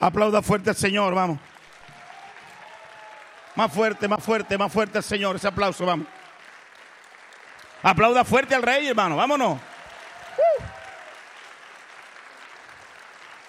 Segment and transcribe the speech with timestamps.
[0.00, 1.38] Aplauda fuerte al Señor, vamos.
[3.56, 5.36] Más fuerte, más fuerte, más fuerte al Señor.
[5.36, 6.06] Ese aplauso, vamos.
[7.82, 9.16] Aplauda fuerte al Rey, hermano.
[9.16, 9.60] Vámonos.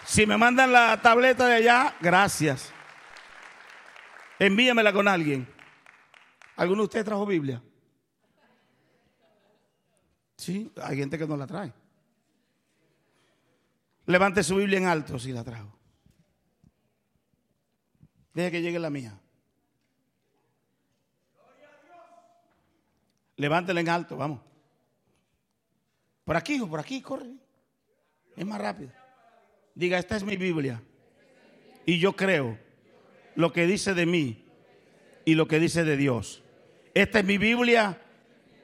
[0.06, 2.72] Si me mandan la tableta de allá, gracias.
[4.40, 5.48] Envíamela con alguien.
[6.56, 7.62] ¿Alguno de ustedes trajo Biblia?
[10.36, 11.72] Sí, hay gente que no la trae.
[14.08, 15.79] Levante su Biblia en alto si la trajo.
[18.34, 19.18] Deje que llegue la mía.
[23.38, 24.42] Levántela en alto, vamos.
[26.26, 27.32] Por aquí, hijo, por aquí, corre.
[28.36, 28.92] Es más rápido.
[29.74, 30.82] Diga, esta es mi Biblia.
[31.86, 32.58] Y yo creo
[33.36, 34.46] lo que dice de mí
[35.26, 36.44] y lo que dice de Dios.
[36.94, 38.02] Esta es mi Biblia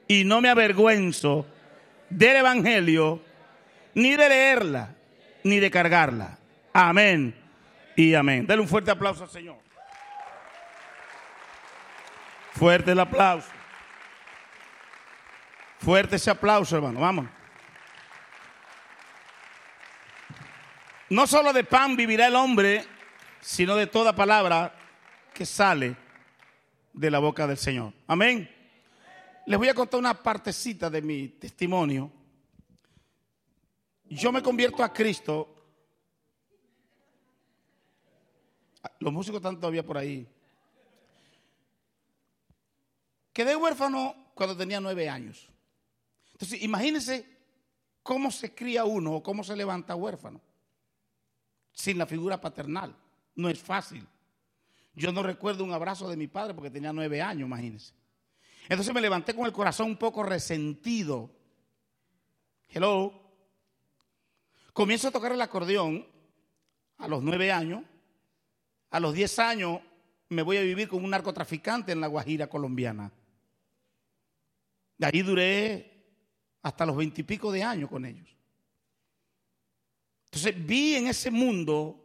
[0.06, 1.46] y no me avergüenzo
[2.10, 3.20] del Evangelio,
[3.94, 4.94] ni de leerla,
[5.42, 6.38] ni de cargarla.
[6.72, 7.45] Amén
[7.96, 8.46] y amén.
[8.46, 9.56] Dale un fuerte aplauso al Señor.
[12.52, 13.48] Fuerte el aplauso.
[15.78, 17.00] Fuerte ese aplauso, hermano.
[17.00, 17.26] Vamos.
[21.08, 22.84] No solo de pan vivirá el hombre,
[23.40, 24.74] sino de toda palabra
[25.32, 25.96] que sale
[26.92, 27.92] de la boca del Señor.
[28.06, 28.50] Amén.
[29.46, 32.10] Les voy a contar una partecita de mi testimonio.
[34.04, 35.55] Yo me convierto a Cristo.
[39.00, 40.28] Los músicos están todavía por ahí.
[43.32, 45.48] Quedé huérfano cuando tenía nueve años.
[46.32, 47.26] Entonces, imagínense
[48.02, 50.40] cómo se cría uno o cómo se levanta huérfano
[51.72, 52.96] sin la figura paternal.
[53.34, 54.06] No es fácil.
[54.94, 57.92] Yo no recuerdo un abrazo de mi padre porque tenía nueve años, imagínense.
[58.68, 61.30] Entonces me levanté con el corazón un poco resentido.
[62.68, 63.12] Hello.
[64.72, 66.06] Comienzo a tocar el acordeón
[66.98, 67.82] a los nueve años.
[68.96, 69.80] A los diez años
[70.30, 73.12] me voy a vivir con un narcotraficante en la Guajira colombiana.
[74.96, 76.14] De ahí duré
[76.62, 78.26] hasta los veintipico de años con ellos.
[80.24, 82.02] Entonces vi en ese mundo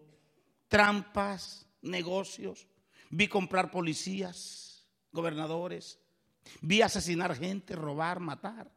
[0.68, 2.68] trampas, negocios,
[3.10, 5.98] vi comprar policías, gobernadores,
[6.60, 8.70] vi asesinar gente, robar, matar,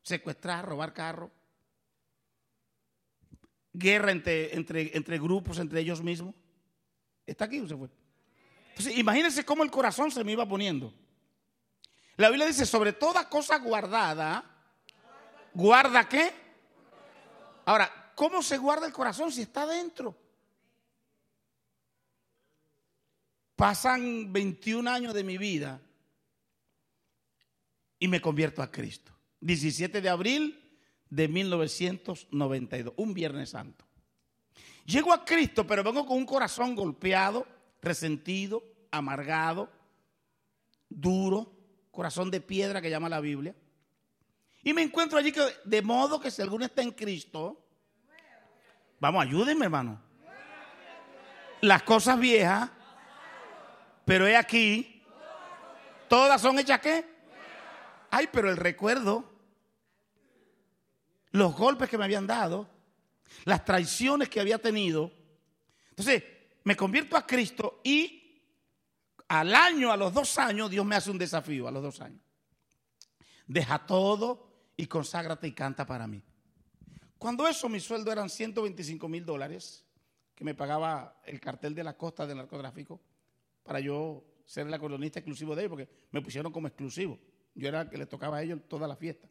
[0.00, 1.30] secuestrar, robar carro,
[3.74, 6.34] guerra entre, entre, entre grupos, entre ellos mismos.
[7.28, 7.88] ¿Está aquí o se fue?
[8.70, 10.94] Entonces, imagínense cómo el corazón se me iba poniendo.
[12.16, 14.44] La Biblia dice, sobre toda cosa guardada,
[15.52, 16.32] ¿guarda qué?
[17.66, 20.16] Ahora, ¿cómo se guarda el corazón si está dentro?
[23.54, 25.82] Pasan 21 años de mi vida
[27.98, 29.12] y me convierto a Cristo.
[29.40, 30.64] 17 de abril
[31.10, 33.87] de 1992, un Viernes Santo.
[34.88, 37.46] Llego a Cristo, pero vengo con un corazón golpeado,
[37.82, 39.70] resentido, amargado,
[40.88, 41.52] duro,
[41.90, 43.54] corazón de piedra que llama la Biblia.
[44.62, 47.62] Y me encuentro allí que, de modo que si alguno está en Cristo,
[48.98, 50.00] vamos, ayúdenme, hermano.
[51.60, 52.70] Las cosas viejas,
[54.06, 55.02] pero he aquí,
[56.08, 57.04] todas son hechas qué?
[58.10, 59.30] Ay, pero el recuerdo,
[61.32, 62.77] los golpes que me habían dado,
[63.44, 65.12] las traiciones que había tenido.
[65.90, 66.22] Entonces,
[66.64, 68.42] me convierto a Cristo y
[69.28, 72.20] al año, a los dos años, Dios me hace un desafío, a los dos años.
[73.46, 76.22] Deja todo y conságrate y canta para mí.
[77.18, 79.84] Cuando eso, mi sueldo eran 125 mil dólares
[80.34, 83.00] que me pagaba el cartel de la costa del narcotráfico
[83.64, 87.18] para yo ser el acordeonista exclusivo de ellos, porque me pusieron como exclusivo.
[87.54, 89.28] Yo era el que le tocaba a ellos toda la fiesta.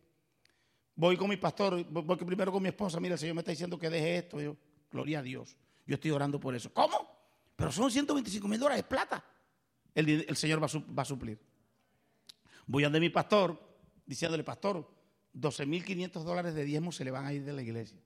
[0.98, 3.78] Voy con mi pastor, voy primero con mi esposa, mira, el Señor me está diciendo
[3.78, 4.42] que deje esto.
[4.42, 4.58] Yo,
[4.92, 6.74] gloria a Dios, yo estoy orando por eso.
[6.74, 7.08] ¿Cómo?
[7.56, 9.24] Pero son 125 mil dólares, plata.
[9.94, 11.40] El, el Señor va a, va a, suplir.
[12.66, 13.62] Voy a de mi pastor,
[14.08, 14.92] diciéndole, pastor,
[15.34, 18.00] 12 mil 500 dólares de diezmo se le van a ir de la iglesia.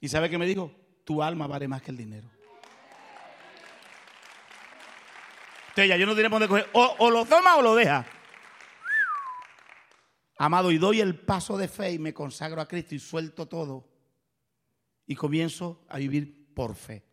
[0.00, 0.72] ¿Y sabe qué me dijo?
[1.04, 2.30] Tu alma vale más que el dinero.
[5.68, 6.70] Entonces ya yo no tenía dónde coger.
[6.72, 8.06] O, o lo toma o lo deja.
[10.40, 13.88] Amado, y doy el paso de fe y me consagro a Cristo y suelto todo.
[15.04, 17.04] Y comienzo a vivir por fe.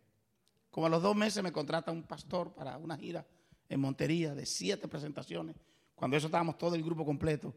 [0.70, 3.26] Como a los dos meses me contrata un pastor para una gira
[3.68, 5.56] en Montería de siete presentaciones.
[5.96, 7.52] Cuando eso estábamos todo el grupo completo.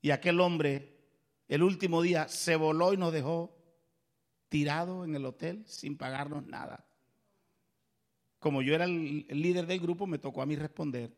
[0.00, 0.96] Y aquel hombre,
[1.48, 3.54] el último día, se voló y nos dejó
[4.48, 6.86] tirado en el hotel sin pagarnos nada.
[8.38, 11.12] Como yo era el, líder del grupo, me tocó a mí responder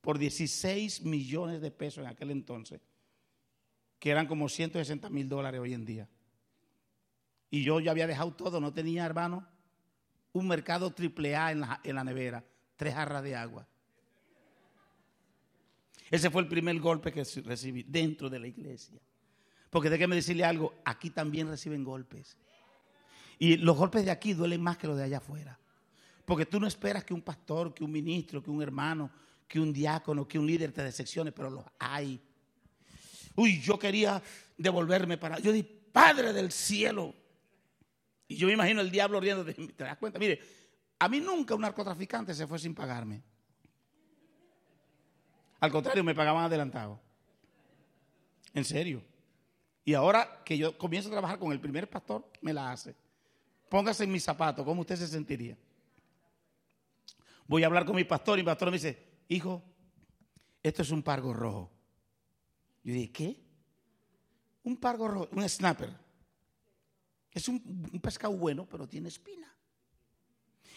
[0.00, 2.80] por 16 millones de pesos en aquel entonces
[3.98, 6.08] que eran como 160 mil dólares hoy en día.
[7.50, 9.46] Y yo ya había dejado todo, no tenía, hermano,
[10.32, 12.44] un mercado triple A en la, en la nevera,
[12.76, 13.66] tres jarras de agua.
[16.10, 19.00] Ese fue el primer golpe que recibí dentro de la iglesia.
[19.70, 22.36] Porque déjeme decirle algo, aquí también reciben golpes.
[23.38, 25.58] Y los golpes de aquí duelen más que los de allá afuera.
[26.24, 29.10] Porque tú no esperas que un pastor, que un ministro, que un hermano,
[29.46, 32.20] que un diácono, que un líder te decepcione, pero los hay.
[33.36, 34.22] Uy, yo quería
[34.56, 35.38] devolverme para...
[35.38, 37.14] Yo dije, Padre del cielo.
[38.28, 39.44] Y yo me imagino el diablo riendo.
[39.44, 40.18] ¿Te das cuenta?
[40.18, 40.40] Mire,
[40.98, 43.22] a mí nunca un narcotraficante se fue sin pagarme.
[45.60, 47.00] Al contrario, me pagaban adelantado.
[48.52, 49.02] En serio.
[49.84, 52.94] Y ahora que yo comienzo a trabajar con el primer pastor, me la hace.
[53.68, 55.56] Póngase en mis zapatos, ¿cómo usted se sentiría?
[57.46, 59.62] Voy a hablar con mi pastor y mi pastor me dice, hijo,
[60.62, 61.75] esto es un pargo rojo.
[62.86, 63.36] Yo dije, ¿qué?
[64.62, 65.92] Un pargo rojo, un snapper.
[67.32, 67.60] Es un,
[68.00, 69.52] pescado bueno, pero tiene espina.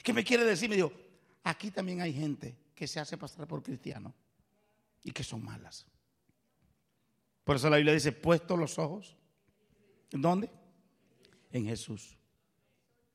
[0.02, 0.68] ¿Qué me quiere decir?
[0.68, 0.92] Me dijo,
[1.44, 4.12] aquí también hay gente que se hace pasar por cristiano
[5.04, 5.86] y que son malas.
[7.44, 9.16] Por eso la Biblia dice, puesto los ojos,
[10.10, 10.50] ¿en dónde?
[11.52, 12.18] En Jesús.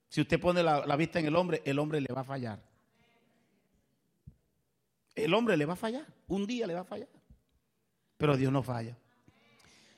[0.08, 2.62] Si usted pone la, vista en el hombre, el hombre le va a fallar.
[5.16, 7.08] El hombre le va a fallar, un día le va a fallar,
[8.16, 8.96] pero Dios no falla.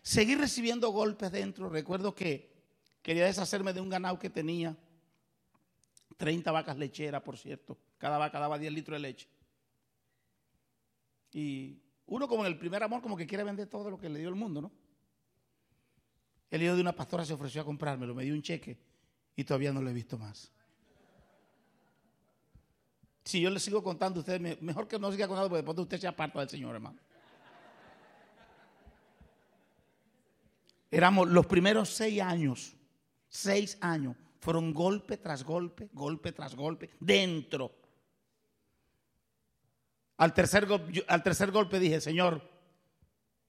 [0.02, 2.54] Seguir recibiendo golpes dentro, recuerdo que
[3.02, 4.76] quería deshacerme de un ganado que tenía,
[6.16, 9.28] 30 vacas lecheras, por cierto, cada vaca daba 10 litros de leche.
[11.32, 14.18] Y uno como en el primer amor como que quiere vender todo lo que le
[14.18, 14.72] dio el mundo, ¿no?
[16.50, 18.78] El hijo de una pastora se ofreció a comprármelo, me dio un cheque
[19.34, 20.52] y todavía no lo he visto más.
[23.24, 25.82] Si yo le sigo contando a ustedes, mejor que no siga contando porque después de
[25.82, 26.98] usted se aparta del Señor, hermano.
[30.90, 32.76] Éramos los primeros seis años,
[33.28, 37.72] seis años, fueron golpe tras golpe, golpe tras golpe, dentro
[40.18, 40.66] al tercer,
[41.50, 42.40] golpe dije, Señor,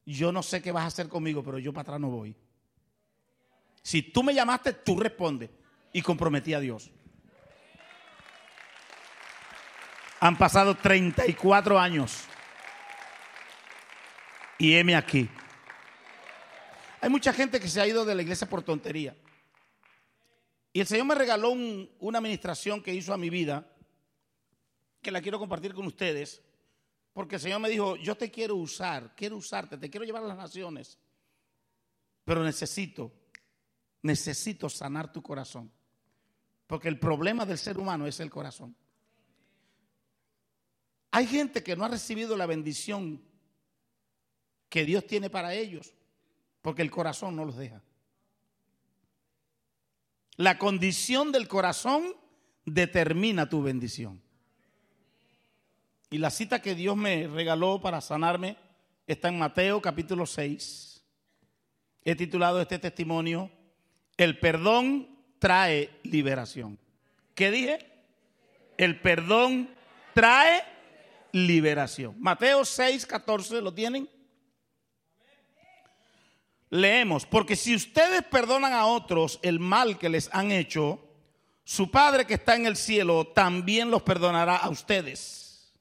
[0.05, 2.35] yo no sé qué vas a hacer conmigo, pero yo para atrás no voy.
[3.81, 5.49] Si tú me llamaste, tú respondes.
[5.93, 6.91] Y comprometí a Dios.
[10.19, 12.25] Han pasado 34 años.
[14.57, 15.29] Y heme aquí.
[17.07, 19.15] Hay mucha gente que se ha ido de la iglesia por tontería.
[20.73, 23.65] Y el Señor me regaló una administración que hizo a mi vida,
[25.01, 26.41] que la quiero compartir con ustedes.
[27.13, 30.27] Porque el Señor me dijo, yo te quiero usar, quiero usarte, te quiero llevar a
[30.27, 30.99] las naciones.
[32.25, 33.13] Pero necesito,
[34.01, 35.71] necesito sanar tu corazón.
[36.67, 38.75] Porque el problema del ser humano es el corazón.
[41.11, 43.21] Hay gente que no ha recibido la bendición
[44.67, 45.93] que Dios tiene para ellos,
[46.61, 47.81] porque el corazón no los deja.
[50.35, 52.13] La condición del corazón
[52.65, 54.21] determina tu bendición.
[56.09, 58.57] Y la cita que Dios me regaló para sanarme
[59.07, 61.03] está en Mateo capítulo 6.
[62.03, 63.51] He titulado este testimonio,
[64.15, 65.09] El perdón
[65.39, 66.79] trae liberación.
[67.35, 67.79] ¿Qué dije?
[68.77, 69.69] El perdón
[70.13, 70.63] trae
[71.31, 72.15] liberación.
[72.19, 74.09] Mateo 6, 14, ¿lo tienen?
[76.69, 80.99] Leemos, porque si ustedes perdonan a otros el mal que les han hecho,
[81.63, 85.73] su Padre que está en el cielo también los perdonará a ustedes.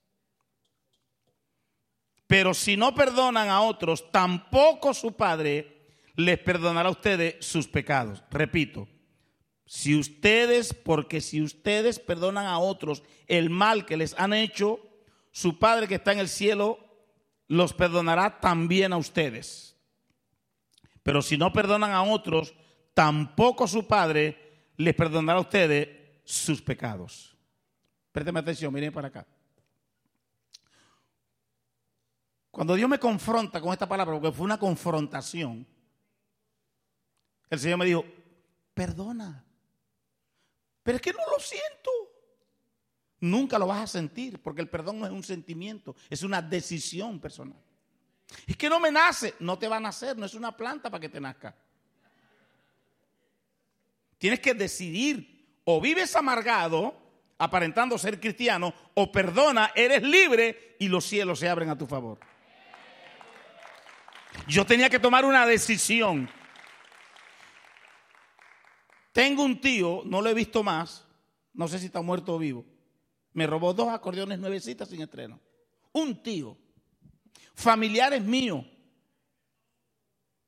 [2.26, 5.76] Pero si no perdonan a otros, tampoco su Padre
[6.16, 8.22] les perdonará a ustedes sus pecados.
[8.30, 8.88] Repito,
[9.64, 14.80] si ustedes, porque si ustedes perdonan a otros el mal que les han hecho,
[15.30, 16.78] su Padre que está en el cielo
[17.48, 19.75] los perdonará también a ustedes.
[21.06, 22.52] Pero si no perdonan a otros,
[22.92, 25.88] tampoco su Padre les perdonará a ustedes
[26.24, 27.36] sus pecados.
[28.10, 29.24] Présteme atención, miren para acá.
[32.50, 35.64] Cuando Dios me confronta con esta palabra, porque fue una confrontación,
[37.50, 38.04] el Señor me dijo,
[38.74, 39.44] perdona.
[40.82, 41.90] Pero es que no lo siento.
[43.20, 47.20] Nunca lo vas a sentir, porque el perdón no es un sentimiento, es una decisión
[47.20, 47.62] personal.
[48.46, 51.00] Es que no me nace, no te va a nacer, no es una planta para
[51.00, 51.54] que te nazca.
[54.18, 56.94] Tienes que decidir, o vives amargado,
[57.38, 62.18] aparentando ser cristiano, o perdona, eres libre y los cielos se abren a tu favor.
[64.48, 66.28] Yo tenía que tomar una decisión.
[69.12, 71.06] Tengo un tío, no lo he visto más,
[71.54, 72.64] no sé si está muerto o vivo.
[73.32, 75.40] Me robó dos acordeones nuevecitas sin estreno.
[75.92, 76.56] Un tío.
[77.56, 78.64] Familiares míos.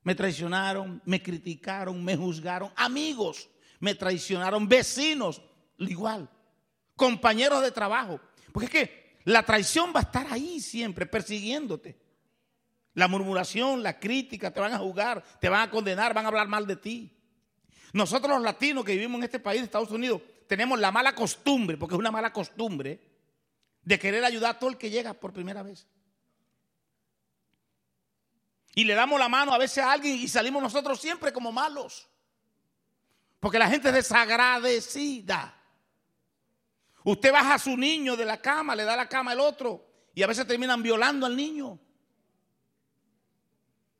[0.02, 2.72] Me traicionaron, me criticaron, me juzgaron.
[2.76, 3.48] Amigos
[3.80, 5.42] me traicionaron, vecinos,
[5.78, 6.28] igual,
[6.96, 8.20] compañeros de trabajo.
[8.52, 11.98] Porque es que la traición va a estar ahí siempre, persiguiéndote.
[12.94, 16.48] La murmuración, la crítica, te van a jugar, te van a condenar, van a hablar
[16.48, 17.14] mal de ti.
[17.92, 21.94] Nosotros los latinos que vivimos en este país, Estados Unidos, tenemos la mala costumbre, porque
[21.94, 23.00] es una mala costumbre,
[23.82, 25.86] de querer ayudar a todo el que llega por primera vez.
[28.78, 32.08] Y le damos la mano a veces a alguien y salimos nosotros siempre como malos.
[33.40, 35.52] Porque la gente es desagradecida.
[37.02, 40.22] Usted baja a su niño de la cama, le da la cama al otro y
[40.22, 41.76] a veces terminan violando al niño.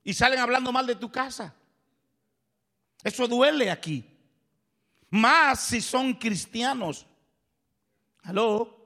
[0.05, 1.53] Y salen hablando mal de tu casa.
[3.03, 4.09] Eso duele aquí.
[5.11, 7.05] Más si son cristianos.
[8.23, 8.79] ¿Aló?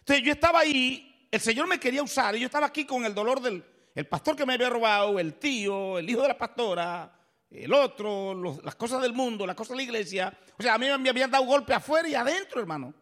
[0.00, 3.14] Entonces yo estaba ahí, el Señor me quería usar y yo estaba aquí con el
[3.14, 7.12] dolor del el pastor que me había robado, el tío, el hijo de la pastora,
[7.50, 10.38] el otro, las cosas del mundo, las cosas de la iglesia.
[10.56, 12.94] O sea, a mí me habían dado golpe afuera y adentro, hermano.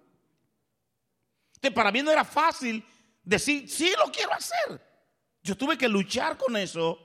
[1.56, 2.82] Entonces, para mí no era fácil
[3.22, 4.80] decir, sí, lo quiero hacer.
[5.42, 6.98] Yo tuve que luchar con eso,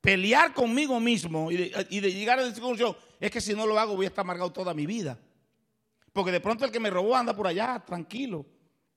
[0.00, 2.64] pelear conmigo mismo y de, llegar a decir,
[3.20, 5.18] es que si no lo hago voy a estar amargado toda mi vida.
[6.14, 8.46] Porque de pronto el que me robó anda por allá, tranquilo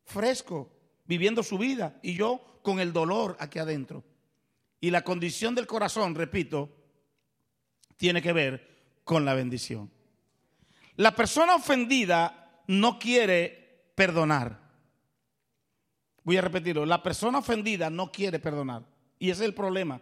[0.06, 0.72] fresco,
[1.03, 4.03] viviendo su vida, y yo con el dolor aquí adentro.
[4.84, 6.70] Y la condición del corazón, repito,
[7.96, 9.90] tiene que ver con la bendición.
[10.98, 14.60] La persona ofendida no quiere perdonar.
[16.25, 18.84] Voy a repetirlo, la persona ofendida no quiere perdonar.
[19.20, 20.02] Y ese es el problema,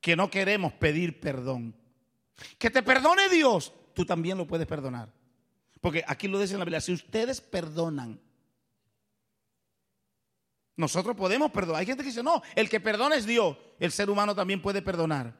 [0.00, 1.76] que no queremos pedir perdón.
[2.56, 5.12] Que te perdone Dios, tú también lo puedes perdonar.
[5.82, 8.18] Porque aquí lo dice en la Biblia, si ustedes perdonan,
[10.76, 11.80] nosotros podemos perdonar.
[11.80, 13.56] Hay gente que dice, no, el que perdona es Dios.
[13.78, 15.34] El ser humano también puede perdonar.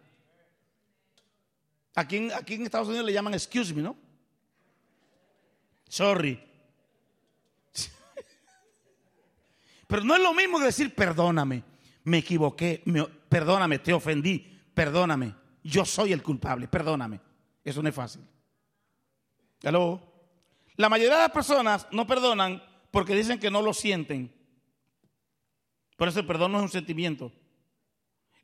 [1.95, 3.97] Aquí en, aquí en Estados Unidos le llaman excuse me, ¿no?
[5.89, 6.43] Sorry.
[9.87, 11.63] Pero no es lo mismo que decir perdóname,
[12.05, 12.83] me equivoqué,
[13.29, 17.21] perdóname, te ofendí, perdóname, yo soy el culpable, perdóname.
[17.63, 18.23] Eso no es fácil.
[19.65, 20.01] ¿Aló?
[20.77, 24.33] La mayoría de las personas no perdonan porque dicen que no lo sienten.
[25.97, 27.33] Por eso el perdón no es un sentimiento.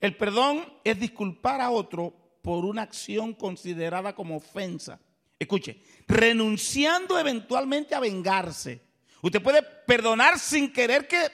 [0.00, 5.00] El perdón es disculpar a otro por una acción considerada como ofensa.
[5.38, 8.82] Escuche, renunciando eventualmente a vengarse.
[9.22, 11.28] Usted puede perdonar sin querer que,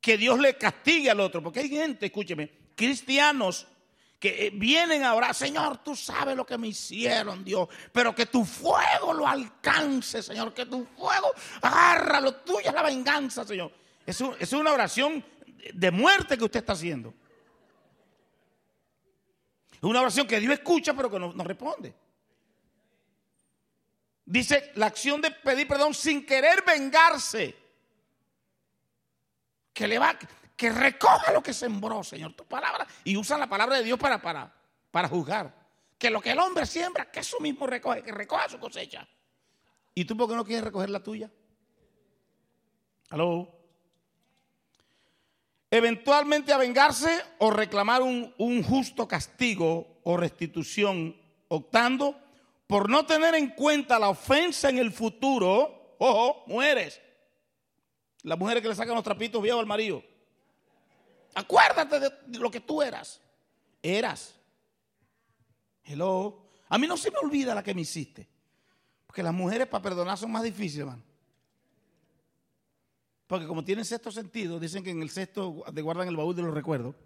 [0.00, 1.42] que Dios le castigue al otro.
[1.42, 3.66] Porque hay gente, escúcheme, cristianos
[4.18, 8.26] que eh, vienen a orar, Señor, tú sabes lo que me hicieron, Dios, pero que
[8.26, 11.32] tu fuego lo alcance, Señor, que tu fuego,
[11.62, 13.72] agárralo, tuya es la venganza, Señor.
[14.06, 15.24] Es, una oración
[15.72, 17.14] de muerte que usted está haciendo.
[19.72, 21.94] Es una oración que Dios escucha pero que no, no responde.
[24.24, 27.56] Dice la acción de pedir perdón sin querer vengarse.
[29.72, 30.18] Que le va,
[30.56, 32.86] que recoja lo que sembró, Señor, tu palabra.
[33.04, 34.52] Y usa la palabra de Dios para, para,
[34.90, 35.54] para juzgar.
[35.98, 39.06] Que lo que el hombre siembra, que eso mismo recoge, que recoja su cosecha.
[39.94, 41.30] ¿Y tú por qué no quieres recoger la tuya?
[43.10, 43.59] ¿Aló?
[45.70, 51.16] Eventualmente a vengarse o reclamar un, justo castigo o restitución,
[51.48, 52.18] optando
[52.66, 57.00] por no tener en cuenta la ofensa en el futuro, ojo, mujeres,
[58.22, 60.02] las mujeres que le sacan los trapitos viejos al marido.
[61.34, 63.20] Acuérdate de lo que tú eras.
[63.82, 64.34] Eras.
[65.84, 66.50] Hello.
[66.68, 68.28] A mí no se me olvida la que me hiciste.
[69.06, 71.02] Porque las mujeres para perdonar son más difíciles, hermano.
[73.30, 76.42] Porque como tienen sexto sentido, dicen que en el sexto te guardan el baúl de
[76.42, 76.96] los recuerdos.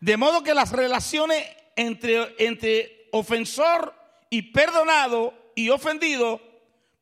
[0.00, 1.44] De modo que las relaciones
[1.76, 3.94] entre, entre ofensor
[4.30, 6.40] y perdonado y ofendido,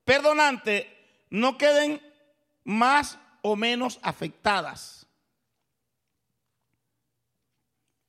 [0.04, 0.92] perdonante,
[1.30, 2.02] no queden
[2.64, 5.06] más o menos afectadas.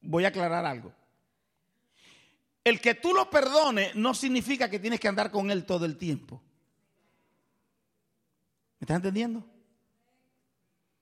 [0.02, 0.92] Voy a aclarar algo.
[2.64, 6.00] El que tú lo perdones no significa que tienes que andar con él todo el
[6.00, 6.42] tiempo.
[8.86, 9.44] ¿Me estás entendiendo?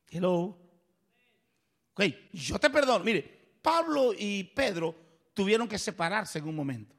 [0.10, 0.58] Hello.
[1.92, 3.04] Ok, yo te perdono.
[3.04, 4.96] Mire, Pablo y Pedro
[5.34, 6.96] tuvieron que separarse en un momento.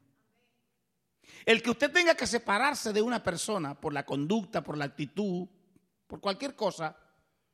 [1.47, 5.49] El que usted tenga que separarse de una persona por la conducta, por la actitud,
[6.07, 6.95] por cualquier cosa,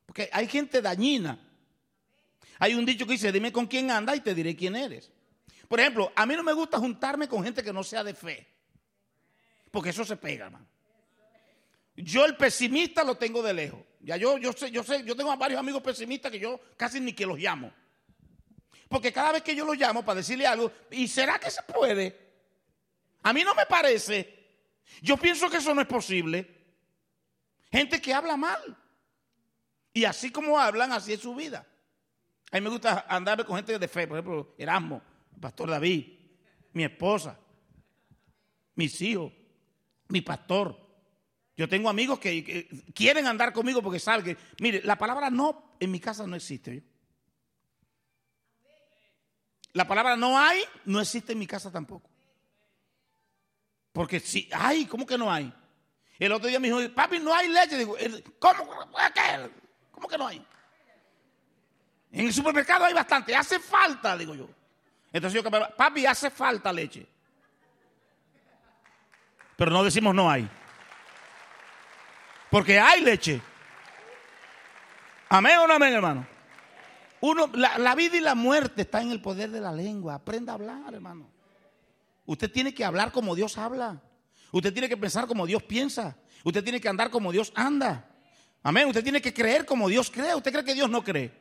[0.07, 1.39] porque hay gente dañina.
[2.59, 5.13] Hay un dicho que dice, dime con quién anda y te diré quién eres.
[5.69, 8.45] Por ejemplo, a mí no me gusta juntarme con gente que no sea de fe,
[9.71, 10.67] porque eso se pega, hermano.
[12.03, 13.81] Yo el pesimista lo tengo de lejos.
[14.01, 17.13] Ya yo, yo sé, yo sé, yo tengo varios amigos pesimistas que yo casi ni
[17.13, 17.73] que los llamo.
[18.89, 22.19] Porque cada vez que yo los llamo para decirle algo, ¿y será que se puede?
[23.23, 24.41] A mí no me parece.
[25.03, 26.49] Yo pienso que eso no es posible.
[27.71, 28.77] Gente que habla mal.
[29.93, 31.67] Y así como hablan, así es su vida.
[32.51, 35.01] A mí me gusta andar con gente de fe, por ejemplo, Erasmo,
[35.41, 36.19] pastor David,
[36.73, 37.39] mi esposa,
[38.75, 39.33] mis hijos,
[40.09, 40.90] mi pastor.
[41.61, 46.01] Yo tengo amigos que, quieren andar conmigo porque que, mire, la palabra no en mi
[46.01, 46.83] casa no existe.
[49.75, 52.09] La palabra no hay no existe en mi casa tampoco.
[53.93, 55.53] Porque si hay, ¿cómo que no hay?
[56.19, 57.77] El otro día me dijo, papi, no hay leche.
[57.77, 57.95] Digo,
[58.39, 58.67] ¿cómo,
[59.91, 60.43] ¿Cómo que no hay?
[62.11, 64.49] En el supermercado hay bastante, hace falta, digo yo.
[65.13, 67.07] Entonces yo, papi, hace falta leche.
[69.59, 70.49] Pero no decimos no hay.
[72.51, 73.41] Porque hay leche.
[75.29, 76.27] Amén o no amén, hermano.
[77.21, 80.15] Uno, la, la, vida y la muerte está en el poder de la lengua.
[80.15, 81.31] Aprenda a hablar, hermano.
[82.27, 84.01] Usted tiene que hablar como Dios habla.
[84.51, 86.17] Usted tiene que pensar como Dios piensa.
[86.43, 88.09] Usted tiene que andar como Dios anda.
[88.63, 88.89] Amén.
[88.89, 90.35] Usted tiene que creer como Dios cree.
[90.35, 91.33] ¿Usted cree que Dios no cree?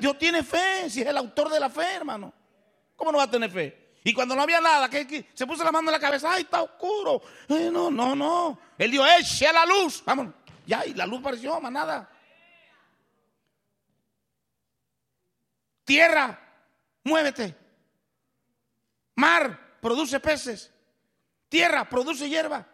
[0.00, 2.32] Dios tiene fe, si es el autor de la fe, hermano.
[2.96, 3.87] ¿Cómo no va a tener fe?
[4.08, 6.62] Y cuando no había nada, que, se puso la mano en la cabeza, ay, está
[6.62, 7.20] oscuro.
[7.46, 8.58] no, no, no.
[8.78, 10.02] Él dijo, eche la luz.
[10.06, 10.28] Vamos,
[10.64, 12.10] ya, y la luz apareció, más nada.
[15.84, 16.40] Tierra,
[17.04, 17.54] muévete.
[19.16, 20.72] Mar, produce peces.
[21.50, 22.66] Tierra, produce hierba.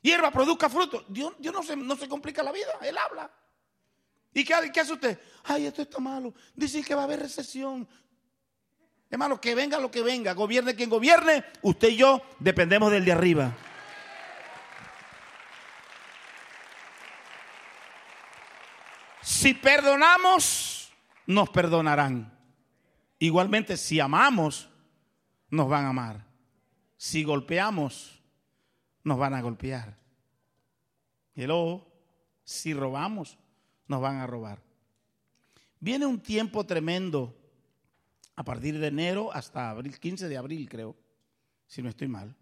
[0.00, 1.04] Hierba, produzca fruto.
[1.08, 3.28] Dios, no, se, no se complica la vida, Él habla.
[4.32, 5.18] ¿Y qué, hace usted?
[5.42, 6.32] Ay, esto está malo.
[6.54, 7.88] Dice que va a haber recesión.
[9.10, 13.12] Hermano, que venga lo que venga, gobierne quien gobierne, usted y yo dependemos del de
[13.12, 13.56] arriba.
[19.22, 20.92] Si perdonamos,
[21.26, 22.32] nos perdonarán.
[23.18, 24.68] Igualmente, si amamos,
[25.50, 26.26] nos van a amar.
[26.96, 28.20] Si golpeamos,
[29.04, 29.96] nos van a golpear.
[31.34, 31.86] Hello,
[32.44, 33.38] si robamos,
[33.86, 34.60] nos van a robar.
[35.78, 37.36] Viene un tiempo tremendo
[38.36, 40.94] a partir de enero hasta abril, 15 de abril creo,
[41.66, 42.36] si no estoy mal.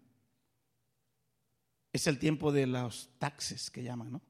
[1.91, 4.21] Es el tiempo de los taxes que llaman, ¿no?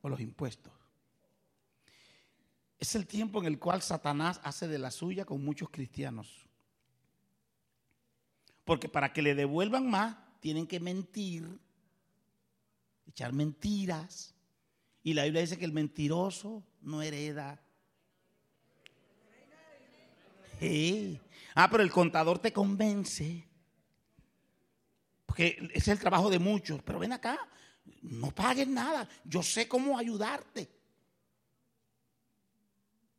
[0.00, 0.72] O los impuestos.
[2.78, 6.46] Es el tiempo en el cual Satanás hace de la suya con muchos cristianos.
[8.64, 11.58] Porque para que le devuelvan más, tienen que mentir,
[13.06, 14.34] echar mentiras.
[15.02, 17.60] Y la Biblia dice que el mentiroso no hereda.
[21.54, 23.46] Ah, pero el contador te convence.
[25.26, 26.82] Porque es el trabajo de muchos.
[26.82, 27.38] Pero ven acá,
[28.02, 29.08] no pagues nada.
[29.24, 30.68] Yo sé cómo ayudarte.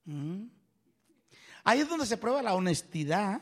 [0.06, 0.46] ¿Mm?
[1.64, 3.42] Ahí es donde se prueba la honestidad,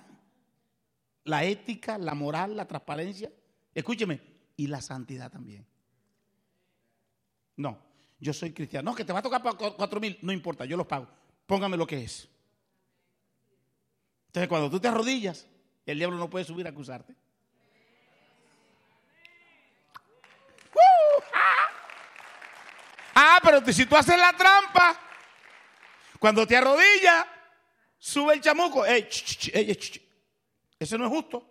[1.23, 3.31] la ética, la moral, la transparencia.
[3.73, 4.21] Escúcheme,
[4.57, 5.65] y la santidad también.
[7.55, 7.77] No,
[8.19, 8.91] yo soy cristiano.
[8.91, 11.07] No, que te va a tocar cuatro mil, no importa, yo los pago.
[11.45, 12.27] Póngame lo que es.
[14.27, 15.47] Entonces, cuando tú te arrodillas,
[15.85, 17.15] el diablo no puede subir a acusarte.
[23.19, 23.39] Ah.
[23.41, 24.99] pero si tú haces la trampa,
[26.19, 27.25] cuando te arrodillas,
[27.97, 28.85] sube el chamuco.
[28.85, 29.07] Ey,
[30.79, 31.49] Eso no es justo.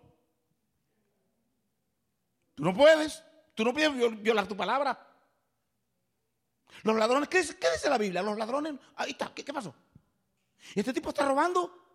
[2.55, 3.23] Tú no puedes.
[3.53, 5.07] Tú no puedes violar tu palabra.
[6.83, 8.21] Los ladrones, ¿qué dice, la Biblia?
[8.21, 9.73] Los ladrones, ahí está, ¿qué, pasó?
[10.75, 11.86] Este tipo está robando.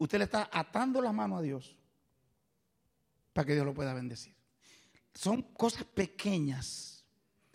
[0.00, 1.76] Usted le está atando la mano a Dios
[3.34, 4.34] para que Dios lo pueda bendecir.
[5.12, 7.04] Son cosas pequeñas,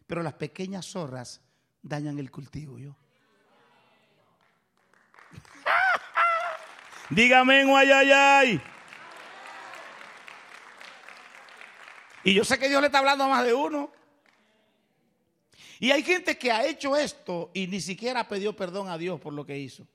[0.05, 1.41] pero las pequeñas zorras
[1.81, 2.77] dañan el cultivo.
[2.77, 2.95] Yo.
[7.09, 8.61] Dígame, ay, ay, ay.
[12.25, 13.91] Y yo sé que Dios le está hablando a más de uno.
[15.79, 19.33] Y hay gente que ha hecho esto y ni siquiera pidió perdón a Dios por
[19.33, 19.87] lo que hizo.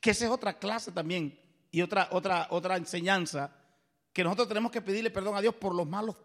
[0.00, 1.38] Que esa es otra clase también
[1.70, 3.54] y otra, otra, otra enseñanza
[4.12, 6.16] que nosotros tenemos que pedirle perdón a Dios por, los malos,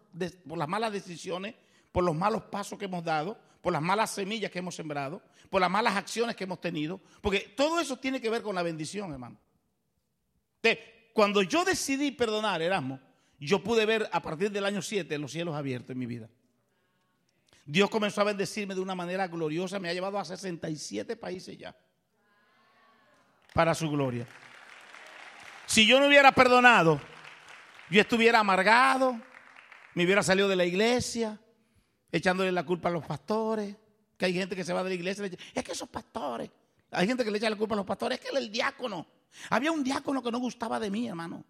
[0.46, 1.54] por las malas decisiones,
[1.92, 5.60] por los malos pasos que hemos dado, por las malas semillas que hemos sembrado, por
[5.60, 9.12] las malas acciones que hemos tenido, porque todo eso tiene que ver con la bendición,
[9.12, 9.38] hermano.
[11.12, 13.00] cuando yo decidí perdonar, Erasmo,
[13.38, 16.28] yo pude ver a partir del año 7 los cielos abiertos en mi vida.
[17.64, 19.80] Dios comenzó a bendecirme de una manera gloriosa.
[19.80, 21.76] Me ha llevado a 67 países ya.
[23.52, 24.26] Para su gloria.
[25.66, 27.00] Si yo no hubiera perdonado,
[27.90, 29.20] yo estuviera amargado,
[29.94, 31.38] me hubiera salido de la iglesia,
[32.12, 33.76] echándole la culpa a los pastores.
[34.16, 36.50] Que hay gente que se va de la iglesia es que esos pastores.
[36.90, 39.06] Hay gente que le echa la culpa a los pastores, es que el diácono.
[39.50, 41.44] Había un diácono que no gustaba de mí, hermano.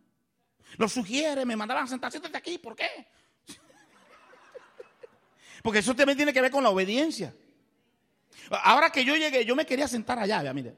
[0.78, 3.06] Lo sugiere, me mandaban a sentar, siéntate aquí, ¿por qué?
[5.62, 7.32] Porque eso también tiene que ver con la obediencia.
[8.50, 10.74] Ahora que yo llegué, yo me quería sentar allá, vea, mire.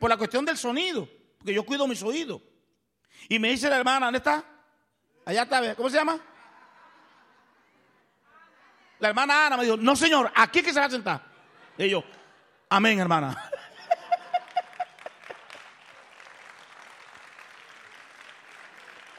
[0.00, 1.08] Por la cuestión del sonido,
[1.42, 2.40] porque yo cuido mis oídos.
[3.28, 4.44] Y me dice la hermana, ¿dónde está?
[5.24, 6.20] Allá está, ¿cómo se llama?
[9.00, 11.20] La hermana Ana me dijo, no señor, aquí que se va a sentar.
[11.76, 12.04] Y yo,
[12.68, 13.50] amén hermana.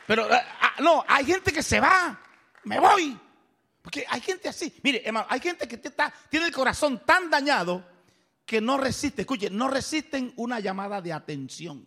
[0.08, 2.18] Pero eh, ah, no, hay gente que se va,
[2.64, 3.20] me voy.
[3.82, 4.74] Porque hay gente así.
[4.82, 5.78] Mire, hermano, hay gente que
[6.30, 7.86] tiene el corazón tan dañado
[8.46, 11.86] que no resiste, escuche, no resisten una llamada de atención.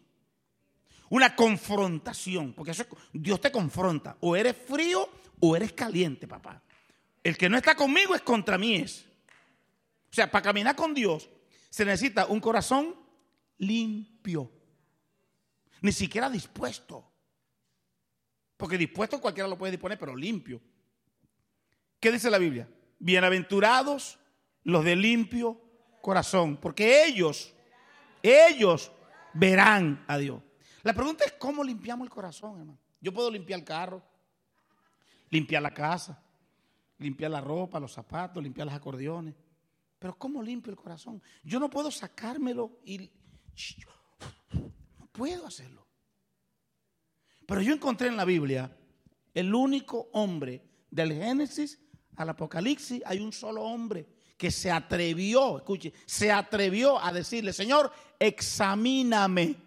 [1.08, 4.16] Una confrontación, porque eso, Dios te confronta.
[4.20, 5.08] O eres frío
[5.40, 6.62] o eres caliente, papá.
[7.22, 9.06] El que no está conmigo es contra mí es.
[10.10, 11.28] O sea, para caminar con Dios
[11.70, 12.94] se necesita un corazón
[13.58, 14.50] limpio.
[15.82, 17.04] Ni siquiera dispuesto.
[18.56, 20.60] Porque dispuesto cualquiera lo puede disponer, pero limpio.
[22.00, 22.68] ¿Qué dice la Biblia?
[22.98, 24.18] Bienaventurados
[24.64, 25.60] los de limpio
[26.00, 27.52] corazón, porque ellos,
[28.22, 28.92] ellos
[29.34, 30.40] verán a Dios.
[30.86, 32.78] La pregunta es cómo limpiamos el corazón, hermano.
[33.00, 34.00] Yo puedo limpiar el carro,
[35.30, 36.22] limpiar la casa,
[36.98, 39.34] limpiar la ropa, los zapatos, limpiar los acordeones.
[39.98, 41.20] Pero ¿cómo limpio el corazón?
[41.42, 43.10] Yo no puedo sacármelo y...
[44.96, 45.84] No puedo hacerlo.
[47.48, 48.70] Pero yo encontré en la Biblia
[49.34, 51.80] el único hombre del Génesis
[52.14, 54.06] al Apocalipsis, hay un solo hombre
[54.38, 59.65] que se atrevió, escuche, se atrevió a decirle, Señor, examíname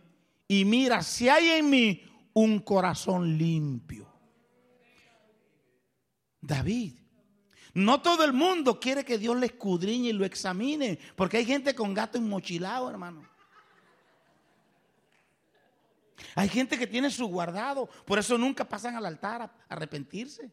[0.51, 4.11] y mira si hay en mí un corazón limpio.
[6.41, 6.95] David.
[7.75, 11.75] No todo el mundo quiere que Dios le escudriñe y lo examine, porque hay gente
[11.75, 13.29] con gato enmochilado, hermano.
[16.33, 20.51] Hay gente que tiene su guardado, por eso nunca pasan al altar a arrepentirse.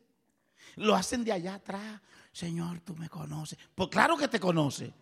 [0.75, 2.03] Lo hacen de allá atrás.
[2.33, 3.59] Señor, tú me conoces.
[3.75, 4.93] Pues claro que te conoce.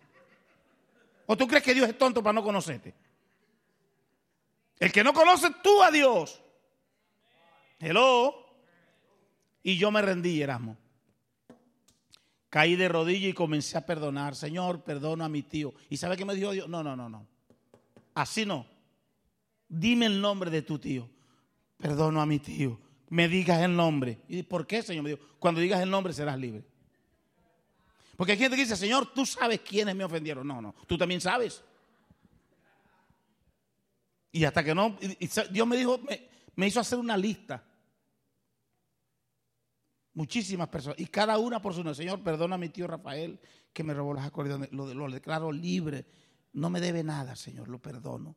[1.25, 2.95] ¿O tú crees que Dios es tonto para no conocerte?
[4.79, 6.41] El que no conoce tú a Dios.
[7.79, 8.35] Hello.
[9.63, 10.77] Y yo me rendí, Erasmo.
[12.49, 14.35] Caí de rodillas y comencé a perdonar.
[14.35, 15.73] Señor, perdono a mi tío.
[15.89, 16.69] ¿Y sabe qué me dijo Dios?
[16.69, 17.27] No, no, no, no.
[18.13, 18.65] Así no.
[19.67, 21.09] Dime el nombre de tu tío.
[21.77, 22.79] Perdono a mi tío.
[23.09, 24.19] Me digas el nombre.
[24.29, 25.03] ¿Y por qué, Señor?
[25.03, 26.63] Me dijo, cuando digas el nombre serás libre.
[28.15, 30.47] Porque hay gente que dice, Señor, tú sabes quiénes me ofendieron.
[30.47, 31.63] No, no, tú también sabes.
[34.35, 34.97] Y hasta que no,
[35.49, 35.97] Dios me dijo,
[36.57, 37.63] me, hizo hacer una lista.
[40.13, 40.99] Muchísimas personas.
[40.99, 41.95] Y cada una por su nombre.
[41.95, 43.39] Señor, perdona a mi tío Rafael
[43.71, 44.73] que me robó las acordeones.
[44.73, 46.05] Lo, lo declaro libre.
[46.51, 48.35] No me debe nada, Señor, lo perdono.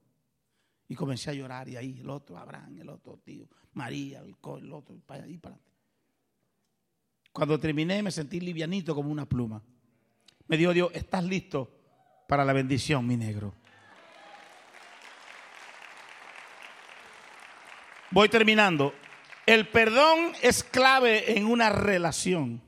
[0.87, 4.73] Y comencé a llorar y ahí el otro, Abraham, el otro tío, María, el, el
[4.73, 5.77] otro, para ahí para adelante.
[7.33, 9.61] Cuando terminé me sentí livianito como una pluma.
[10.47, 11.69] Me dijo Dios, ¿estás listo
[12.29, 13.53] para la bendición, mi negro?
[18.11, 18.95] Voy terminando.
[19.47, 22.63] El perdón es clave en una relación.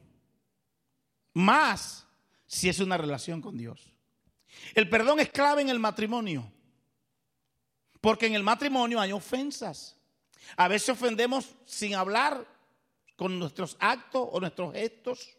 [1.34, 2.06] Más
[2.46, 3.92] si es una relación con Dios.
[4.74, 6.50] El perdón es clave en el matrimonio.
[8.00, 9.96] Porque en el matrimonio hay ofensas.
[10.56, 12.46] A veces ofendemos sin hablar,
[13.16, 15.36] con nuestros actos o nuestros gestos,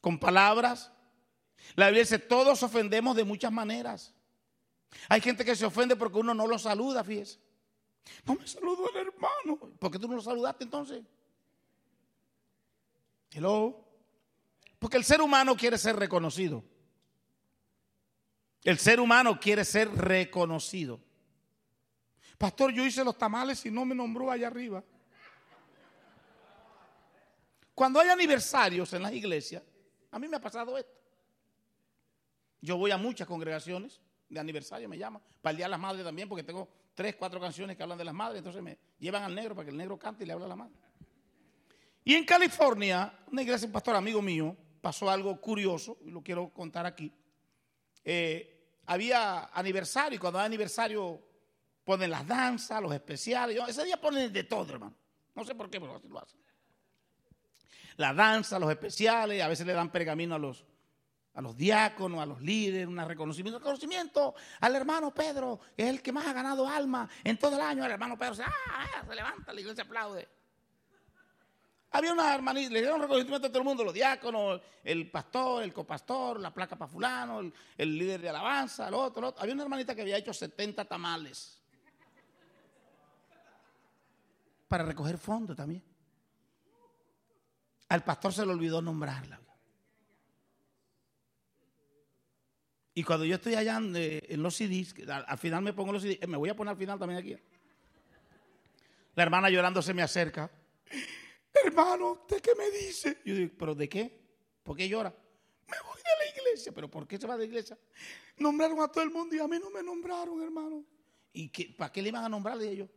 [0.00, 0.90] con palabras.
[1.74, 4.14] La Biblia dice, todos ofendemos de muchas maneras.
[5.08, 7.45] Hay gente que se ofende porque uno no lo saluda, fíjese.
[8.24, 9.58] No me saludó el hermano.
[9.78, 11.02] ¿Por qué tú no lo saludaste entonces?
[13.30, 13.84] Hello.
[14.78, 16.64] Porque el ser humano quiere ser reconocido.
[18.62, 21.00] El ser humano quiere ser reconocido.
[22.38, 24.82] Pastor, yo hice los tamales y no me nombró allá arriba.
[27.74, 29.62] Cuando hay aniversarios en las iglesias,
[30.10, 30.92] a mí me ha pasado esto.
[32.60, 36.04] Yo voy a muchas congregaciones de aniversario, me llaman, para el Día de las Madres
[36.04, 39.34] también, porque tengo tres, cuatro canciones que hablan de las madres, entonces me llevan al
[39.34, 40.74] negro para que el negro cante y le hable a la madre.
[42.02, 46.48] Y en California, una iglesia, un pastor amigo mío, pasó algo curioso, y lo quiero
[46.48, 47.12] contar aquí.
[48.02, 51.20] Eh, había aniversario, y cuando hay aniversario
[51.84, 53.60] ponen las danzas, los especiales.
[53.68, 54.96] Ese día ponen de todo, hermano.
[55.34, 56.40] No sé por qué, pero así lo hacen.
[57.96, 60.64] La danza, los especiales, a veces le dan pergamino a los,
[61.36, 63.58] a los diáconos, a los líderes, un reconocimiento.
[63.58, 67.62] Reconocimiento al hermano Pedro, que es el que más ha ganado alma en todo el
[67.62, 67.84] año.
[67.84, 70.28] El hermano Pedro se, ah, se levanta, la iglesia aplaude.
[71.92, 75.72] Había una hermanita, le dieron reconocimiento a todo el mundo, los diáconos, el pastor, el
[75.72, 79.42] copastor, la placa para fulano, el, el líder de alabanza, el otro, el otro.
[79.42, 81.62] Había una hermanita que había hecho 70 tamales.
[84.68, 85.82] para recoger fondos también.
[87.88, 89.40] Al pastor se le olvidó nombrarla.
[92.98, 96.16] Y cuando yo estoy allá en, eh, los CDs, al, final me pongo los CDs,
[96.18, 97.36] eh, me voy a poner al final también aquí.
[99.14, 100.50] La hermana llorando se me acerca.
[101.62, 103.18] Hermano, ¿de qué me dice?
[103.22, 104.18] Yo digo, ¿pero de qué?
[104.62, 105.14] ¿Por qué llora?
[105.68, 106.72] Me voy de la iglesia.
[106.72, 107.78] ¿Pero por qué se va de la iglesia?
[108.38, 110.82] Nombraron a todo el mundo y a mí no me nombraron, hermano.
[111.34, 112.88] ¿Y qué, para qué le iban a nombrar de ellos?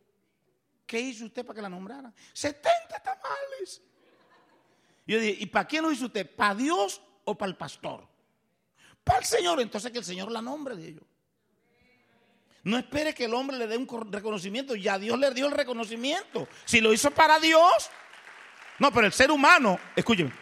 [0.86, 2.14] ¿Qué hizo usted para que la nombraran?
[2.32, 3.82] 70 tamales.
[5.06, 6.34] Yo dije, ¿y para quién lo hizo usted?
[6.34, 8.09] ¿Para Dios o para el pastor?
[9.04, 9.60] Para el Señor.
[9.60, 11.04] Entonces que el Señor la nombre de ellos.
[12.62, 14.74] No espere que el hombre le dé un reconocimiento.
[14.74, 16.46] Ya Dios le dio el reconocimiento.
[16.64, 17.90] Si lo hizo para Dios.
[18.78, 20.32] No, pero el ser humano, escúcheme,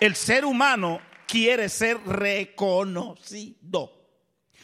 [0.00, 3.92] el ser humano quiere ser reconocido.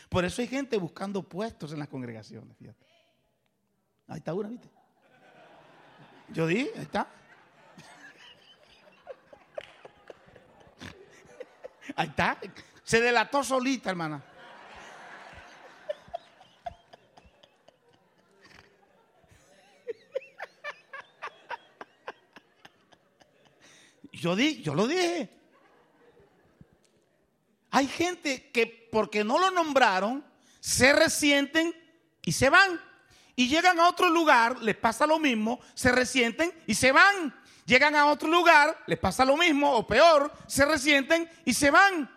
[0.09, 2.57] Por eso hay gente buscando puestos en las congregaciones.
[4.09, 4.69] Ahí está una, ¿viste?
[6.29, 7.07] Yo di, ahí está.
[11.97, 12.39] Ahí está.
[12.85, 14.23] Se delató solita, hermana.
[24.13, 25.29] Yo, di, yo lo dije.
[27.73, 30.25] Hay gente que porque no lo nombraron,
[30.61, 31.75] se resienten
[32.23, 32.81] y se van.
[33.35, 37.35] Y llegan a otro lugar, les pasa lo mismo, se resienten y se van.
[37.65, 42.09] Llegan a otro lugar, les pasa lo mismo o peor, se resienten y se van.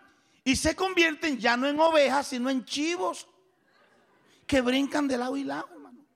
[0.46, 3.28] Y se convierten ya no en ovejas, sino en chivos
[4.46, 6.06] que brincan de lado y lado, hermano.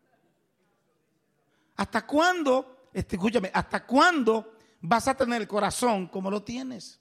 [1.77, 2.89] ¿Hasta cuándo?
[2.95, 7.01] Este, escúchame, ¿hasta cuándo vas a tener el corazón como lo tienes.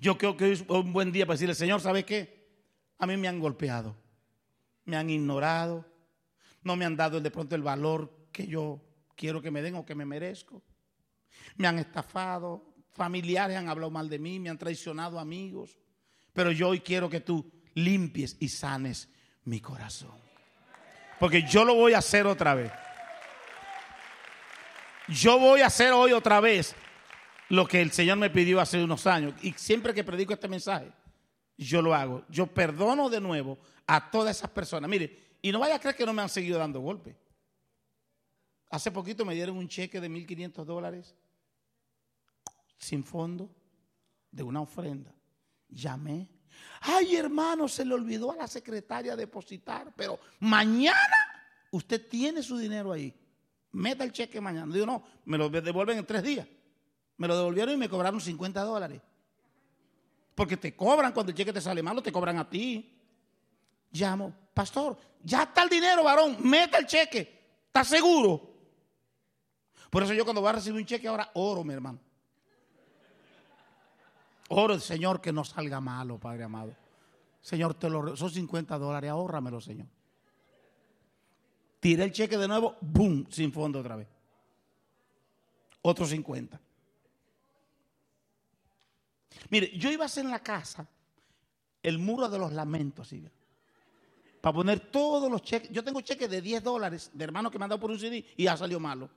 [0.00, 2.48] Yo creo que hoy es un buen día para decirle, Señor, ¿sabe qué?
[2.98, 3.96] A mí me han golpeado,
[4.84, 5.86] me han ignorado,
[6.62, 8.80] no me han dado de pronto el valor que yo
[9.16, 10.62] quiero que me den o que me merezco.
[11.56, 15.78] Me han estafado, familiares han hablado mal de mí, me han traicionado amigos.
[16.32, 19.08] Pero yo hoy quiero que tú limpies y sanes
[19.44, 20.18] mi corazón.
[21.18, 22.72] Porque yo lo voy a hacer otra vez
[25.10, 26.74] yo voy a hacer hoy otra vez
[27.48, 29.34] lo que el Señor me pidió hace unos años.
[29.42, 30.90] Y siempre que predico este mensaje,
[31.56, 32.24] yo lo hago.
[32.28, 34.88] Yo perdono de nuevo a todas esas personas.
[34.88, 37.16] Mire, y no vaya a creer que no me han seguido dando golpes.
[38.70, 41.16] Hace poquito me dieron un cheque de 1.500 dólares
[42.78, 43.50] sin fondo
[44.30, 45.12] de una ofrenda.
[45.70, 46.28] Llamé.
[46.80, 50.96] Ay, hermano, se le olvidó a la secretaria depositar, pero mañana
[51.70, 53.14] usted tiene su dinero ahí
[53.72, 54.72] meta el cheque mañana.
[54.72, 56.46] Digo, no, me lo devuelven en tres días.
[57.16, 59.00] Me lo devolvieron y me cobraron 50 dólares.
[60.34, 62.96] Porque te cobran cuando el cheque te sale malo, te cobran a ti.
[63.92, 67.40] Llamo, pastor, ya está el dinero, varón, meta el cheque.
[67.66, 68.48] ¿Estás seguro?
[69.90, 71.98] Por eso yo cuando voy a recibir un cheque ahora oro, mi hermano.
[74.52, 76.74] Oro, Señor, que no salga malo, Padre amado.
[77.40, 79.86] Señor, te lo, son 50 dólares, ahórramelo, Señor.
[81.78, 83.26] Tiré el cheque de nuevo, ¡boom!
[83.30, 84.08] Sin fondo otra vez.
[85.82, 86.60] Otro 50.
[89.50, 90.86] Mire, yo iba a hacer en la casa
[91.82, 93.24] el muro de los lamentos, ¿sí?
[94.40, 95.70] Para poner todos los cheques.
[95.70, 98.24] Yo tengo cheques de 10 dólares de hermano que me han dado por un CD
[98.36, 99.08] y ya salió malo.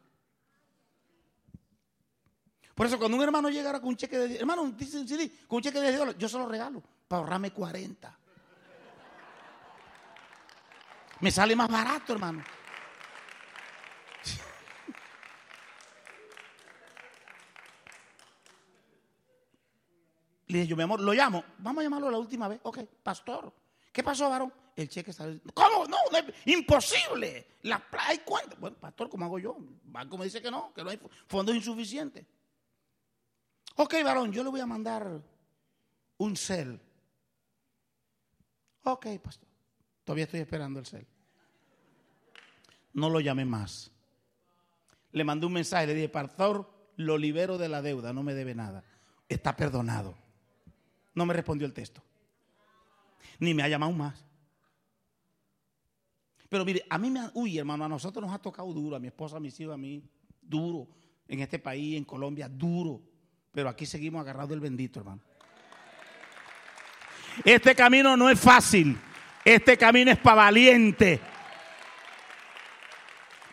[2.75, 4.97] Por eso, cuando un hermano llegara con un cheque de 10, hermano, dice
[5.47, 8.19] con un cheque de 10 dólares, yo se lo regalo para ahorrarme 40.
[11.19, 12.43] Me sale más barato, hermano.
[20.47, 21.43] Le dije yo, mi amor, lo llamo.
[21.59, 22.59] Vamos a llamarlo la última vez.
[22.63, 23.53] Ok, pastor.
[23.91, 24.53] ¿Qué pasó, varón?
[24.75, 25.39] El cheque salió.
[25.53, 25.85] ¿Cómo?
[25.85, 27.57] No, no imposible.
[27.61, 28.55] La hay cuenta.
[28.59, 29.55] Bueno, pastor, ¿cómo hago yo?
[29.59, 32.25] El banco me dice que no, que no hay fondos insuficientes.
[33.75, 35.21] Ok, varón, yo le voy a mandar
[36.17, 36.79] un cel.
[38.83, 39.47] Ok, pastor.
[40.03, 41.07] Todavía estoy esperando el cel
[42.93, 43.91] no lo llamé más.
[45.11, 48.55] Le mandé un mensaje, le dije, pastor, lo libero de la deuda, no me debe
[48.55, 48.83] nada.
[49.27, 50.15] Está perdonado.
[51.13, 52.01] No me respondió el texto.
[53.39, 54.23] Ni me ha llamado más.
[56.49, 58.99] Pero mire, a mí me ha, uy, hermano, a nosotros nos ha tocado duro, a
[58.99, 60.03] mi esposa, a mis hijos, a mí,
[60.41, 60.87] duro.
[61.27, 63.01] En este país, en Colombia, duro.
[63.53, 65.21] Pero aquí seguimos agarrados del bendito, hermano.
[67.43, 68.97] Este camino no es fácil.
[69.45, 71.19] Este camino es para valiente.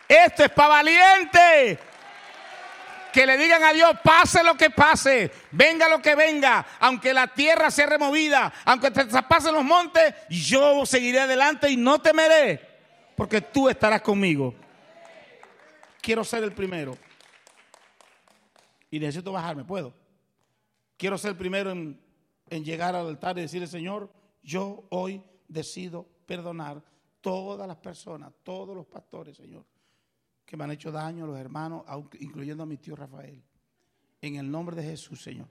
[0.07, 1.79] Esto es para valiente.
[3.13, 7.27] Que le digan a Dios, pase lo que pase, venga lo que venga, aunque la
[7.27, 12.61] tierra sea removida, aunque te traspasen los montes, yo seguiré adelante y no temeré,
[13.17, 14.55] porque tú estarás conmigo.
[16.01, 16.97] quiero ser el primero.
[18.91, 19.95] Y necesito bajarme, ¿puedo?
[20.97, 21.99] Quiero ser el primero en,
[22.49, 24.11] en llegar al altar y decirle, Señor,
[24.43, 26.83] yo hoy decido perdonar
[27.21, 29.65] todas las personas, todos los pastores, Señor,
[30.45, 31.83] que me han hecho daño, los hermanos,
[32.19, 33.41] incluyendo a mi tío Rafael.
[34.21, 35.47] En el nombre de Jesús, Señor.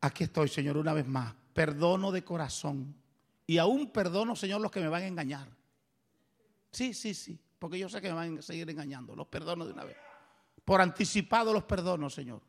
[0.00, 1.34] Aquí estoy, Señor, una vez más.
[1.52, 2.94] Perdono de corazón.
[3.46, 5.48] Y aún perdono, Señor, los que me van a engañar.
[6.72, 7.38] Sí, sí, sí.
[7.58, 9.14] Porque yo sé que me van a seguir engañando.
[9.14, 9.96] Los perdono de una vez.
[10.66, 12.42] Por anticipado los perdono, Señor.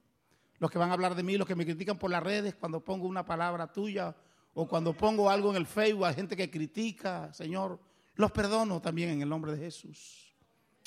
[0.58, 2.84] Los que van a hablar de mí, los que me critican por las redes cuando
[2.84, 4.16] pongo una palabra tuya
[4.56, 7.80] o cuando pongo algo en el Facebook, hay gente que critica, Señor,
[8.16, 10.34] los perdono también en el nombre de Jesús.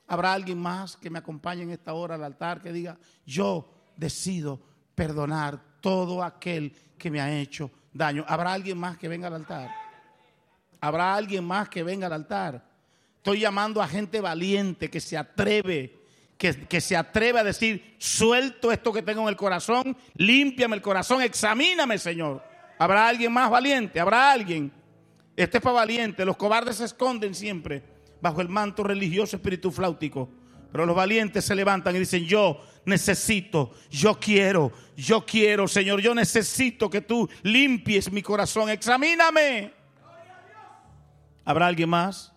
[0.09, 4.61] Habrá alguien más que me acompañe en esta hora al altar que diga, yo decido
[4.97, 8.25] perdonar todo aquel que me ha hecho daño.
[8.27, 9.71] ¿Habrá alguien más que venga al altar?
[10.81, 12.69] ¿Habrá alguien más que venga al altar?
[13.19, 16.00] Estoy llamando a gente valiente que se atreve,
[16.41, 20.81] que, que, se atreve a decir, suelto esto que tengo en el corazón, límpiame el
[20.81, 22.43] corazón, examíname, Señor.
[22.79, 24.01] ¿Habrá alguien más valiente?
[24.01, 24.73] ¿Habrá alguien?
[25.37, 26.25] Este es para valiente.
[26.25, 27.83] Los cobardes se esconden siempre
[28.23, 30.31] bajo el manto religioso espíritu flautico.
[30.73, 36.15] Pero los valientes se levantan y dicen, yo necesito, yo quiero, yo quiero, Señor, yo
[36.15, 38.71] necesito que tú limpies mi corazón.
[38.71, 39.75] Examíname.
[41.45, 42.33] ¿Habrá alguien más?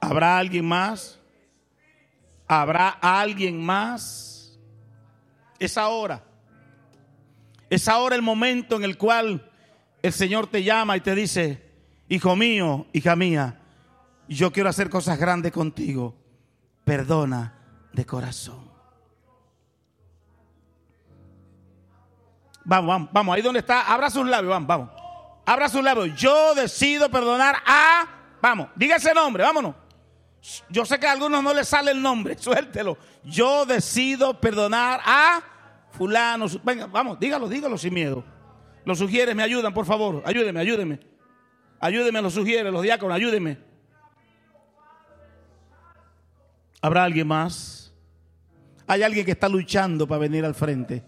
[0.00, 1.18] ¿Habrá alguien más?
[2.52, 4.58] ¿Habrá alguien más?
[5.58, 6.22] Es ahora.
[7.70, 9.50] Es ahora el momento en el cual
[10.02, 11.66] el Señor te llama y te dice,
[12.10, 13.58] hijo mío, hija mía,
[14.28, 16.14] yo quiero hacer cosas grandes contigo.
[16.84, 17.54] Perdona
[17.94, 18.70] de corazón.
[22.64, 24.90] Vamos, vamos, vamos, ahí donde está, abra sus labios, vamos, vamos.
[25.46, 26.14] Abra sus labios.
[26.20, 28.06] Yo decido perdonar a,
[28.42, 29.74] vamos, diga ese nombre, vámonos.
[30.68, 32.98] Yo sé que a algunos no les sale el nombre, suéltelo.
[33.24, 35.42] Yo decido perdonar a
[35.92, 38.24] fulano, venga, vamos, dígalo, dígalo sin miedo.
[38.84, 40.98] Los sugieres me ayudan, por favor, ayúdeme, ayúdeme.
[41.78, 43.58] Ayúdeme, los sugieres, los diáconos, ayúdeme.
[46.80, 47.92] ¿Habrá alguien más?
[48.86, 51.04] Hay alguien que está luchando para venir al frente.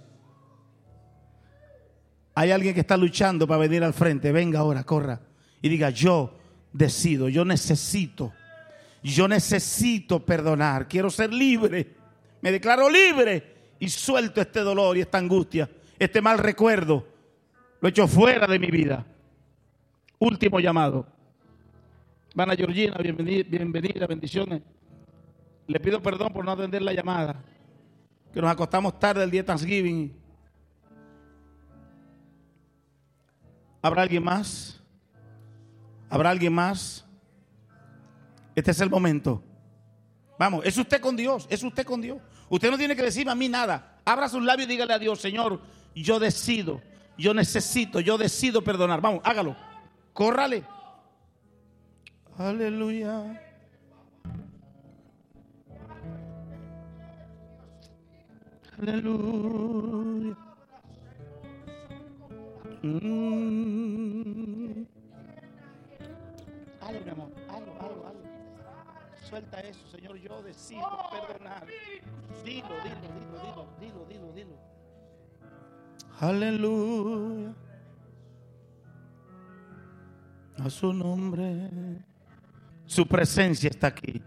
[2.34, 4.32] Hay alguien que está luchando para venir al frente.
[4.32, 5.20] Venga ahora, corra.
[5.62, 6.36] Y diga, yo
[6.72, 8.32] decido, yo necesito,
[9.12, 10.88] yo necesito perdonar.
[10.88, 11.94] Quiero ser libre.
[12.40, 17.06] Me declaro libre y suelto este dolor y esta angustia, este mal recuerdo.
[17.80, 19.04] Lo echo fuera de mi vida.
[20.18, 21.06] Último llamado.
[22.34, 24.62] Van Georgina, bienvenida, bienvenida, bendiciones.
[25.66, 27.42] Le pido perdón por no atender la llamada.
[28.32, 30.16] Que nos acostamos tarde el día de Thanksgiving.
[33.82, 34.82] ¿Habrá alguien más?
[36.08, 37.04] ¿Habrá alguien más?
[38.54, 39.42] Este es el momento.
[40.38, 42.18] Vamos, es usted con Dios, es usted con Dios.
[42.48, 44.00] Usted no tiene que decirme a mí nada.
[44.04, 45.60] Abra sus labios y dígale a Dios, Señor,
[45.94, 46.82] yo decido,
[47.16, 49.00] yo necesito, yo decido perdonar.
[49.00, 49.56] Vamos, hágalo.
[50.12, 50.64] Córrale.
[52.36, 53.40] Aleluya.
[58.78, 60.36] Aleluya.
[62.82, 63.54] Mm.
[67.10, 67.43] amor
[69.24, 71.66] suelta eso, Señor, yo decido perdonar.
[72.44, 74.58] Dilo, dilo, dilo, dilo, dilo, dilo, dilo.
[76.20, 77.54] Aleluya.
[80.58, 81.70] A su nombre.
[82.86, 84.22] Su presencia está aquí.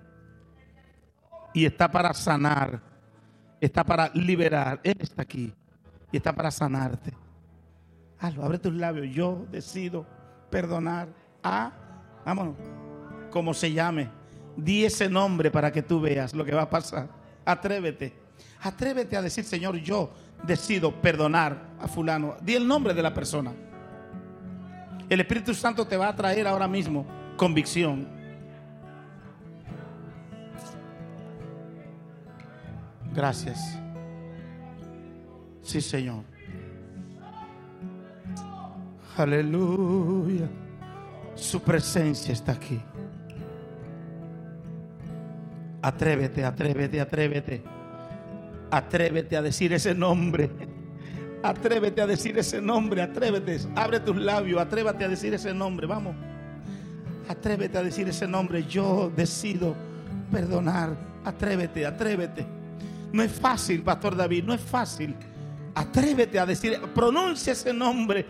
[1.53, 2.81] Y está para sanar.
[3.61, 4.79] Está para liberar.
[4.83, 5.53] Él está aquí.
[6.11, 7.13] Y está para sanarte.
[8.19, 9.07] Hazlo, abre tus labios.
[9.13, 10.05] Yo decido
[10.49, 11.07] perdonar
[11.43, 11.71] a,
[12.25, 12.55] vámonos,
[13.31, 14.09] como se llame.
[14.57, 17.07] Di ese nombre para que tú veas lo que va a pasar.
[17.45, 18.13] Atrévete.
[18.61, 20.11] Atrévete a decir, Señor, yo
[20.43, 22.35] decido perdonar a fulano.
[22.41, 23.53] Di el nombre de la persona.
[25.07, 27.05] El Espíritu Santo te va a traer ahora mismo
[27.37, 28.07] convicción.
[33.13, 33.79] Gracias.
[35.61, 36.23] Sí, Señor.
[39.17, 40.49] Aleluya.
[41.35, 42.81] Su presencia está aquí.
[45.81, 47.63] Atrévete, atrévete, atrévete.
[48.71, 50.49] Atrévete a decir ese nombre.
[51.43, 53.59] Atrévete a decir ese nombre, atrévete.
[53.75, 55.87] Abre tus labios, atrévete a decir ese nombre.
[55.87, 56.15] Vamos.
[57.29, 58.63] Atrévete a decir ese nombre.
[58.63, 59.75] Yo decido
[60.31, 60.97] perdonar.
[61.23, 62.45] Atrévete, atrévete.
[63.11, 65.15] No es fácil, Pastor David, no es fácil.
[65.75, 68.25] Atrévete a decir, pronuncia ese nombre.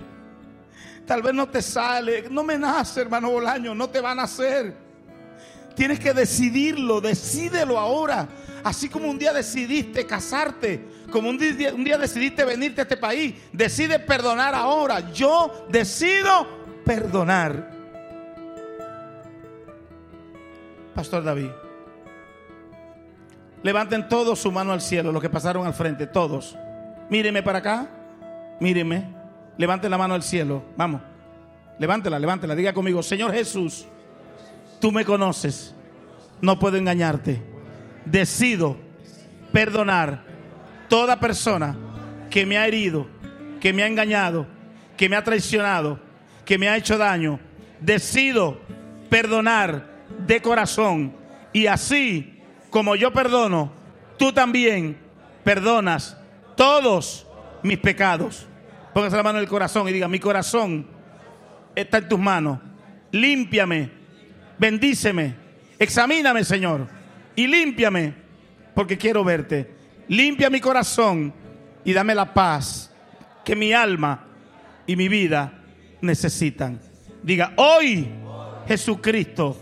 [1.06, 4.87] Tal vez no te sale, no me nace, hermano Bolaño, no te va a nacer.
[5.78, 8.28] Tienes que decidirlo, decídelo ahora.
[8.64, 12.98] Así como un día decidiste casarte, como un día, un día decidiste venirte a este
[12.98, 15.12] país, decide perdonar ahora.
[15.12, 16.48] Yo decido
[16.84, 17.72] perdonar.
[20.96, 21.50] Pastor David,
[23.62, 26.58] levanten todos su mano al cielo, los que pasaron al frente, todos.
[27.12, 27.88] Míreme para acá,
[28.60, 29.14] míreme,
[29.58, 31.02] levanten la mano al cielo, vamos.
[31.78, 33.86] Levántela, levántela, diga conmigo, Señor Jesús,
[34.80, 35.76] tú me conoces,
[36.42, 37.42] no puedo engañarte.
[38.06, 38.78] Decido
[39.52, 40.24] perdonar
[40.88, 41.76] toda persona
[42.30, 43.08] que me ha herido,
[43.60, 44.48] que me ha engañado,
[44.96, 46.00] que me ha traicionado,
[46.46, 47.40] que me ha hecho daño.
[47.80, 48.60] Decido
[49.10, 49.88] perdonar
[50.26, 51.14] de corazón
[51.54, 53.72] y así como yo perdono,
[54.18, 54.98] tú también
[55.44, 56.18] perdonas
[56.56, 57.26] todos
[57.64, 58.48] mis pecados.
[58.94, 60.88] Póngase la mano en el corazón y diga, mi corazón
[61.76, 62.60] está en tus manos.
[63.12, 63.92] Límpiame,
[64.58, 65.36] bendíceme,
[65.80, 66.88] examíname, Señor,
[67.36, 68.14] y límpiame,
[68.74, 69.76] porque quiero verte.
[70.08, 71.34] Limpia mi corazón
[71.84, 72.92] y dame la paz
[73.44, 74.26] que mi alma
[74.86, 75.54] y mi vida
[76.02, 76.80] necesitan.
[77.24, 78.10] Diga, hoy
[78.68, 79.58] Jesucristo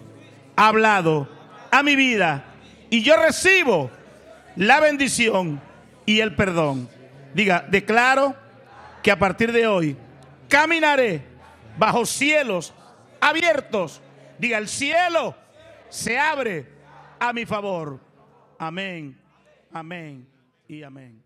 [0.56, 1.30] ha hablado
[1.72, 2.46] a mi vida
[2.89, 3.89] y yo recibo
[4.56, 5.62] la bendición
[6.06, 6.88] y el perdón.
[7.34, 8.36] Diga, declaro
[9.04, 9.98] que a partir de hoy
[10.48, 11.22] caminaré
[11.78, 12.74] bajo cielos
[13.20, 14.02] abiertos.
[14.38, 15.36] Diga, el cielo
[15.90, 16.68] se abre
[17.20, 18.00] a mi favor.
[18.58, 19.18] Amén,
[19.72, 20.28] amén
[20.68, 21.24] y amén.